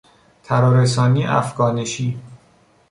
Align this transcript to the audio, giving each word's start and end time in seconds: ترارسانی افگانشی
ترارسانی 0.43 1.25
افگانشی 1.27 2.19